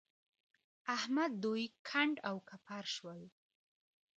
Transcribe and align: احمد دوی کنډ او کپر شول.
احمد 0.95 1.31
دوی 1.43 1.63
کنډ 1.89 2.15
او 2.29 2.35
کپر 2.49 2.83
شول. 2.95 3.21